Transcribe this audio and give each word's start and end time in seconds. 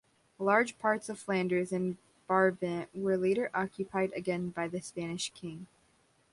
Large 0.39 0.79
parts 0.79 1.09
of 1.09 1.19
Flanders 1.19 1.71
and 1.71 1.97
Brabant 2.25 2.89
were 2.95 3.17
later 3.17 3.51
occupied 3.53 4.11
again 4.13 4.49
by 4.49 4.67
the 4.67 4.81
Spanish 4.81 5.31
king. 5.35 5.67